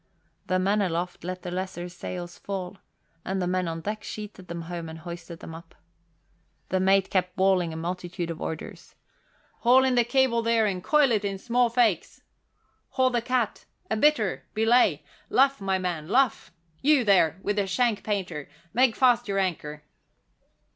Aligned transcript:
The 0.47 0.57
men 0.57 0.81
aloft 0.81 1.23
let 1.23 1.43
the 1.43 1.51
lesser 1.51 1.87
sails 1.87 2.39
fall; 2.39 2.77
the 3.23 3.45
men 3.45 3.67
on 3.67 3.81
deck 3.81 4.03
sheeted 4.03 4.47
them 4.47 4.63
home 4.63 4.89
and 4.89 4.97
hoisted 4.97 5.41
them 5.41 5.53
up. 5.53 5.75
The 6.69 6.79
mate 6.79 7.11
kept 7.11 7.35
bawling 7.35 7.71
a 7.71 7.75
multitude 7.77 8.31
of 8.31 8.41
orders: 8.41 8.95
"Haul 9.59 9.83
in 9.83 9.93
the 9.93 10.03
cable 10.03 10.41
there 10.41 10.65
and 10.65 10.83
coil 10.83 11.11
it 11.11 11.23
in 11.23 11.37
small 11.37 11.69
fakes! 11.69 12.23
Haul 12.89 13.11
the 13.11 13.21
cat! 13.21 13.65
A 13.91 13.95
bitter! 13.95 14.47
Belay! 14.55 15.03
Luff, 15.29 15.61
my 15.61 15.77
man, 15.77 16.07
luff! 16.07 16.51
You, 16.81 17.03
there, 17.03 17.39
with 17.43 17.57
the 17.57 17.67
shank 17.67 18.03
painter, 18.03 18.49
make 18.73 18.95
fast 18.95 19.27
your 19.27 19.37
anchor!" 19.37 19.83